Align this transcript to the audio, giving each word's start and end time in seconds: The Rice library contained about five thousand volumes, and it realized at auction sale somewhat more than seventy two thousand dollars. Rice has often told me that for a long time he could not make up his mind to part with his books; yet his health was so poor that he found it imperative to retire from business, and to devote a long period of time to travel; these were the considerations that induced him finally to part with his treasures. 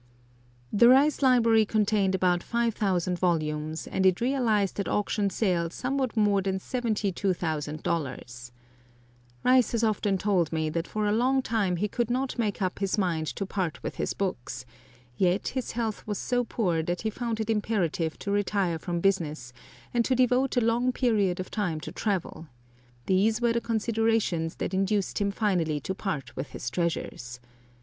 The 0.73 0.89
Rice 0.89 1.21
library 1.21 1.63
contained 1.63 2.15
about 2.15 2.41
five 2.41 2.73
thousand 2.73 3.19
volumes, 3.19 3.85
and 3.85 4.03
it 4.03 4.19
realized 4.19 4.79
at 4.79 4.87
auction 4.87 5.29
sale 5.29 5.69
somewhat 5.69 6.17
more 6.17 6.41
than 6.41 6.57
seventy 6.57 7.11
two 7.11 7.35
thousand 7.35 7.83
dollars. 7.83 8.51
Rice 9.43 9.73
has 9.73 9.83
often 9.83 10.17
told 10.17 10.51
me 10.51 10.71
that 10.71 10.87
for 10.87 11.05
a 11.05 11.11
long 11.11 11.43
time 11.43 11.75
he 11.75 11.87
could 11.87 12.09
not 12.09 12.39
make 12.39 12.63
up 12.63 12.79
his 12.79 12.97
mind 12.97 13.27
to 13.27 13.45
part 13.45 13.83
with 13.83 13.97
his 13.97 14.15
books; 14.15 14.65
yet 15.17 15.49
his 15.49 15.73
health 15.73 16.07
was 16.07 16.17
so 16.17 16.43
poor 16.43 16.81
that 16.81 17.01
he 17.03 17.11
found 17.11 17.39
it 17.39 17.51
imperative 17.51 18.17
to 18.17 18.31
retire 18.31 18.79
from 18.79 19.01
business, 19.01 19.53
and 19.93 20.03
to 20.05 20.15
devote 20.15 20.57
a 20.57 20.61
long 20.61 20.91
period 20.91 21.39
of 21.39 21.51
time 21.51 21.79
to 21.79 21.91
travel; 21.91 22.47
these 23.05 23.39
were 23.39 23.53
the 23.53 23.61
considerations 23.61 24.55
that 24.55 24.73
induced 24.73 25.21
him 25.21 25.29
finally 25.29 25.79
to 25.79 25.93
part 25.93 26.35
with 26.35 26.47
his 26.53 26.71
treasures. 26.71 27.39